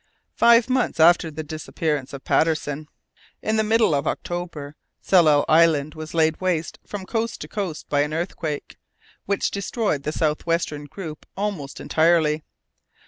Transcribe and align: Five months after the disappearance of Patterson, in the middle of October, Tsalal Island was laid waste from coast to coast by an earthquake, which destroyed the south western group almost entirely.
Five 0.33 0.67
months 0.67 0.99
after 0.99 1.29
the 1.29 1.43
disappearance 1.43 2.11
of 2.11 2.23
Patterson, 2.23 2.87
in 3.43 3.57
the 3.57 3.63
middle 3.63 3.93
of 3.93 4.07
October, 4.07 4.75
Tsalal 5.03 5.45
Island 5.47 5.93
was 5.93 6.15
laid 6.15 6.41
waste 6.41 6.79
from 6.87 7.05
coast 7.05 7.39
to 7.41 7.47
coast 7.47 7.87
by 7.87 8.01
an 8.01 8.11
earthquake, 8.11 8.77
which 9.27 9.51
destroyed 9.51 10.01
the 10.01 10.11
south 10.11 10.43
western 10.47 10.85
group 10.85 11.27
almost 11.37 11.79
entirely. 11.79 12.41